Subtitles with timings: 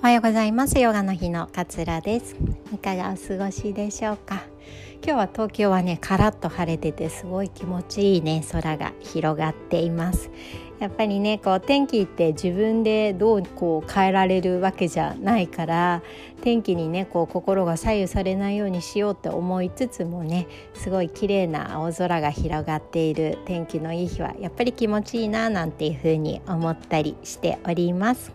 [0.00, 0.78] おはようございます。
[0.78, 2.34] ヨガの日の勝です。
[2.72, 4.42] いかがお過ごしでしょうか？
[5.04, 10.30] 今日は東京はねカラッと晴れててすごい気持ちいいね空が広がっています。
[10.78, 16.02] やっぱりねこう天気って自分でどうこう変えられるわけじゃないから
[16.40, 28.32] 天気にねこう心が左右されないようにしようって思いつつもねすごい綺麗な青空が広がっている天気のいい日はやっぱり気持ちいいななんていうふうに思ったりしております。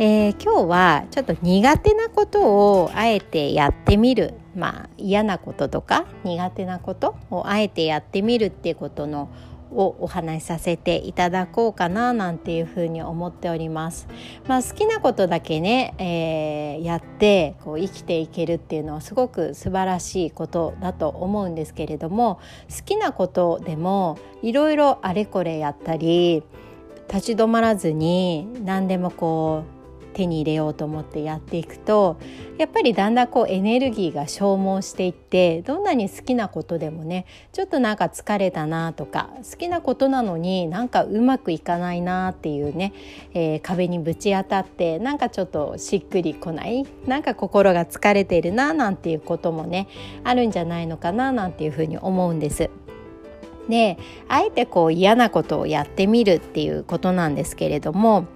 [0.00, 9.28] えー、今日はちょっと苦手なことをあえてやってみるまあ嫌なこととか苦手なことをあえてやってみるっていうことの
[9.72, 14.08] をお話しさせていただこうかななんていうふうに思っております。
[14.46, 22.40] まあ、好きなことだけね、えー、やってこう生きていけるっていうのはすごく素晴らしいことだと思うんですけれども
[22.74, 26.42] 好きなことでもいろいろあれこれやったり
[27.12, 29.77] 立ち止まらずに何でもこう
[30.18, 32.18] 手に入れようと思ってやっていくと
[32.58, 42.92] やっぱりだんだんこうエネルギーが消耗していってどんなに好きなことでもねちょっとなんか疲れたなとか好きなことなのになんかうまくいかないなっていうね、
[43.32, 49.86] えー、壁にぶち当たってなんかちょっとしっくりこないなんか心が疲れてるななんていうこともね
[50.24, 52.70] あるんじゃないのかななんていうふうに思うんです。
[53.68, 58.26] であえてこう嫌なことをやってみるっていうことなんですけれども、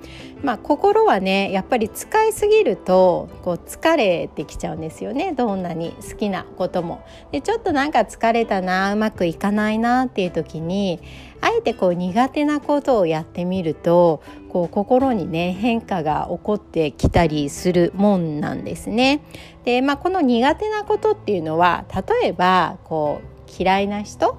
[0.43, 7.05] まあ、心はねやっぱり使いすぎるとこう疲れてきちゃうんですよねどんなに好きなことも。
[7.31, 11.01] でちょっとなんか疲れたなうまくいかないなっていう時に
[11.41, 19.23] あえてこう苦手なことをやってみるとこう心にね変化が起こってきたりするもんなんですね。
[19.65, 24.37] で、まあ、この苦手なことっていうのは例えばこう嫌いな人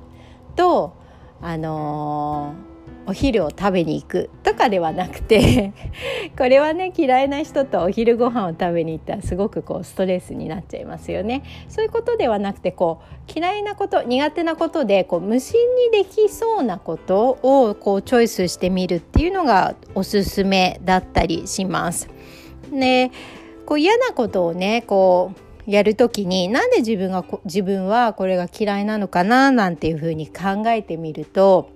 [0.56, 0.96] と
[1.42, 5.74] あのー、お昼を食べに行くとかではなくて
[6.38, 11.44] これはね嫌いな人とお昼ご飯を食べに行ったらすごくこうストレスになっちゃいますよね。
[11.68, 15.60] そういうことではなくてこう嫌いなこと苦手なことでこう無心
[15.92, 22.08] にできそうなことをこうチョイスしてみるっていうのがおすすめだったりします。
[22.72, 23.12] ね
[23.66, 31.70] こう嫌なことをねこうやる時になんで自分が自分はこれが嫌いなのかななんていうふうに考えてみると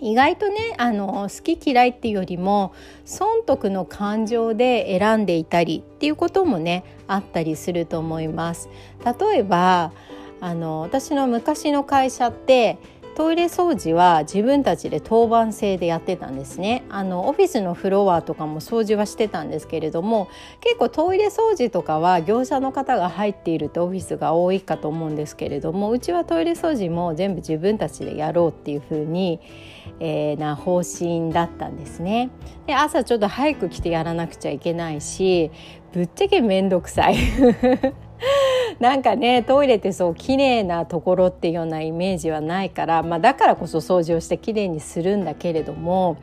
[0.00, 8.68] 意外とねあの好き嫌いっていうよりも損得の感情で選んでいたりっていうこともねあったりすると思います。
[9.04, 9.92] 例えば
[10.40, 12.78] あの私の昔の会社って
[13.16, 16.84] トイレ掃除は自分たちで当番制でやってたんですね。
[16.90, 20.28] あのオフィスのフロアとかも掃除はしてたんですけれども
[20.60, 29.40] 結構トイレ掃除とかは業者の方が入っているとオフィスが多いかと思うんですけれどもうちはトイレ掃除も全部自分たちでやろうっていう風に、
[29.98, 32.28] えー、な方針だったんですね。
[32.66, 35.50] で朝ちょっと早く来てやらなくちゃいけないし
[35.94, 37.16] ぶっちゃけ面倒くさい。
[38.80, 46.16] なんかねトイレってそう綺麗なところっていうようなイメージはないから、まあ、だからこそ掃除をして綺麗にするんだけれども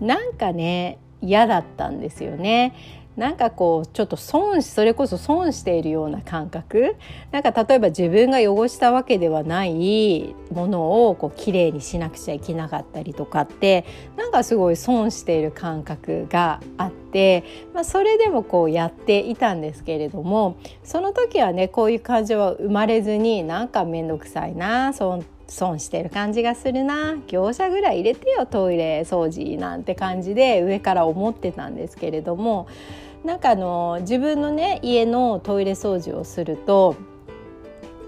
[0.00, 2.74] なんかね嫌だったんですよね。
[3.16, 6.96] なんかこうちょっと損それこそ損しているような感覚
[7.30, 13.84] なんか例えば自分が汚したわけではないものをこう綺麗にしなくちゃいけなかったりとかって
[14.16, 32.66] なんかすごい損している感覚があって、まあ、それでもこうやっていたんですけれどもその時はねこういう感情は生まれずになんか面倒くさいな損損してる感じがするな業者ぐらい入れてよトイレ掃除なんて感じで上から思ってたんですけれども
[33.24, 36.96] なんかあの自分のね家のトイレ掃除をすると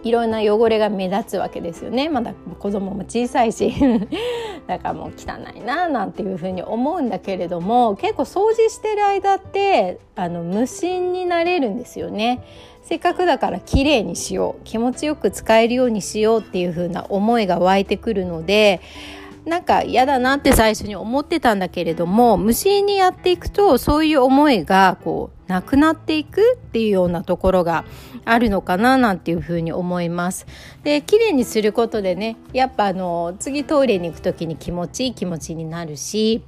[0.02, 2.08] いろんな汚れが目立つわけですよね。
[2.08, 3.72] まだ子供も小さいし。
[4.66, 12.42] だからもう汚いななんていうふうに思うんだけれども結構掃除してる間ってあの無心になれるんですよね。
[12.82, 14.64] せっかくだから綺麗にしよう。
[14.64, 18.80] 気持ちよく使えるようにしようっていう風な思いが湧いてくるので
[19.46, 27.84] なんか嫌だなって最初に思ってたんだけれども無心にやっていくとそういう思いがこうなくなっていくっていうようなところが
[28.24, 30.46] あるのかななんていうふうに思います。
[30.82, 36.42] で綺麗にすることでねやっぱあの次トイレに行く時に気持ちいい気持ちになるし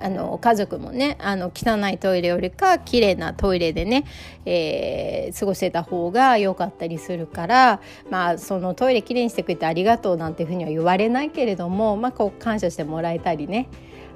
[0.00, 4.04] あの家族もねあの汚いトイレよりか綺麗なトイレでね、
[4.44, 7.80] えー、過ごせた方が良かったりするから
[8.10, 13.68] まあそのトイレきれいにしてくれてありがとうなんていうふうには言われないけれども、まあ、こう感謝してもらえたりね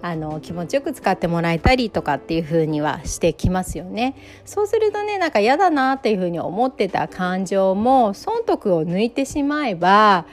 [0.02, 4.14] あの気持ちよく使ってもらえたりとかっていう風にはしてきますよね。
[4.44, 10.26] そうするとねなんか嫌だなっていう風に思ってた感情も損得を抜いてしまえば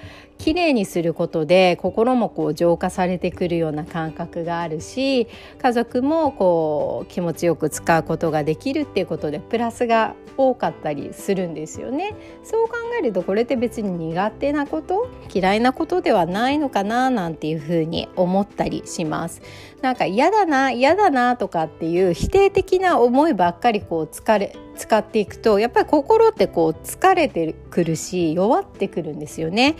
[0.43, 12.15] きれいにすることで心もこう浄化されてくるような感覚があるし家族もこう気持ちよく使うことができるっていうことでプラスが多かったりするんですよね。
[12.43, 19.41] そう考えるとこれって別に苦手なこと嫌いなことではないのかななんていうふうに思ったりします。
[19.81, 29.75] なんか嫌だな嫌だなとかっていう否定的な思いばっかりこう疲れ使っていくとやっぱり心ってこう疲れてくるし弱ってくるんですよね。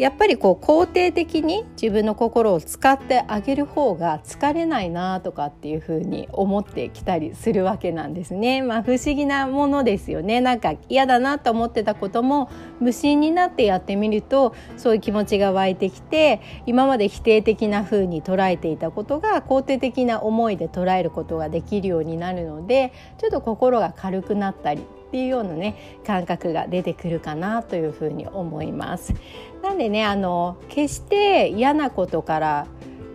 [0.00, 8.62] やっぱりこう肯定的に自分の心を使ってあげる方が疲れないなとかっていうふうに思ってきたりするわけなんですね。
[8.62, 10.40] まあ不思議なものですよね。
[10.40, 12.48] なんか嫌だなと思ってたことも
[12.80, 29.14] 無心になってやってみるとそういう気持ちが湧いてきて今まで否定的な風に捉えていたことが肯定的な思いで捉えることができるようになるのでちょっと心が軽くくなったりっていうようなね感覚が出てくるかなというふうに思います。
[29.62, 32.66] なんでねあの決して嫌なことから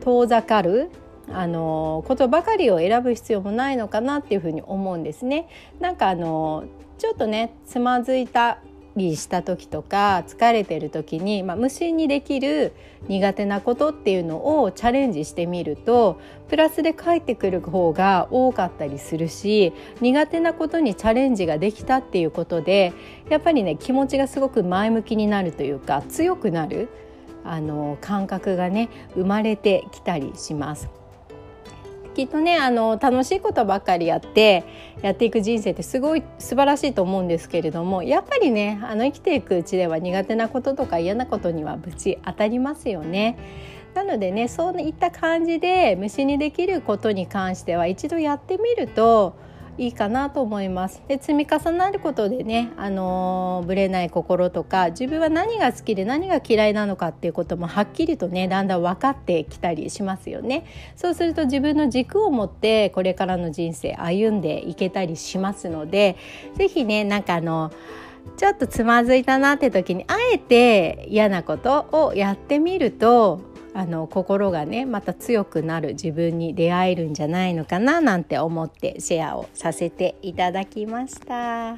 [0.01, 0.91] 遠ざかる
[1.31, 5.47] あのことばかりを選ぶ必要もないのかなっていうふうに思うんですね。
[5.79, 6.65] なんかあの
[6.97, 8.59] ちょっとねつまずいた
[8.95, 12.73] りした時とか疲れてる時に、まあ、無心にできる
[13.07, 22.93] 苦手なことっていうのをチャレンジしてみるとプラスで返ってくる方が多かったりするし苦手なことにチャレンジができたっていうことで
[23.29, 26.89] やっぱりね気持ちがすごく前向きになるというか強くなる
[27.43, 31.04] あの感覚がね生まれてきたりします。
[32.15, 34.63] きっとねあの楽しいことばっかりやって
[35.01, 43.37] やっていく人生ってすごい素晴らしいと思うんですけれどもやっぱりねあの生きていくうちでは苦手なこととか嫌なことにはぶち当たりますよね。
[43.93, 49.35] なのでねそういった感じで虫にできることに関しては一度やってみると
[49.77, 51.01] いいかなと思います。
[51.07, 60.65] で積み重なることでね、あの、ぶれない心とか自分は何が好きで何が嫌いなのかっていうこともはっきりとねだんだん分かってきたりしますよね。
[60.95, 66.17] そうすると自分の軸を持ってこれからの人生歩んでいけたりしますので
[66.57, 67.71] 是非ねなんかあの
[68.37, 81.77] ちょっとつまずいたなって時にあえて嫌なことをやってみるとあの心がねまた強くなる自分に出会えるんじゃないのかななんて思ってシェアをさせていただきました。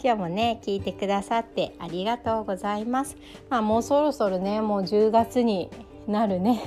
[0.00, 3.14] 今日もね聞いてくださってありがとうございます。
[3.50, 5.68] まあもうそろそろねもう10月に
[6.06, 6.62] なるね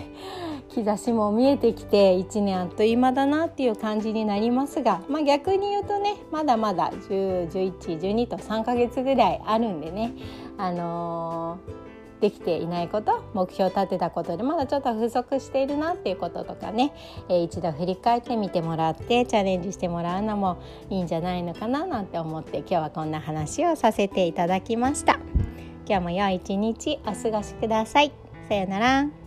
[0.69, 10.13] 兆しも見えてきて1年あっという間だなっていう感じになりますが、まあ、逆に言うとねまだまだ101112と3ヶ月ぐらいあるんでね
[10.59, 11.90] あのー
[12.21, 16.93] できていないこと目標を立てたことでまだちょっと不足しているなっていうこととかね、
[17.27, 25.19] えー、一度振り返ってみてもらってチャレンジしてもらうのもいいんじゃないのかななんて思って今日はこんな話をさせていただきました。
[25.87, 28.11] 今日も良い一日お過ごしください。
[28.47, 29.20] さようなら。